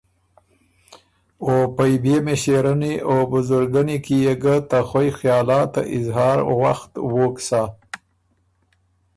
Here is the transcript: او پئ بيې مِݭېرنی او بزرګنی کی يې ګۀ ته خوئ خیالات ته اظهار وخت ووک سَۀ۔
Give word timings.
او 1.45 1.53
پئ 1.75 1.93
بيې 2.03 2.17
مِݭېرنی 2.25 2.93
او 3.09 3.15
بزرګنی 3.31 3.97
کی 4.05 4.17
يې 4.23 4.33
ګۀ 4.43 4.55
ته 4.69 4.77
خوئ 4.87 5.09
خیالات 5.19 5.67
ته 5.73 5.81
اظهار 5.97 6.37
وخت 6.61 6.91
ووک 7.11 7.35
سَۀ۔ 7.47 7.61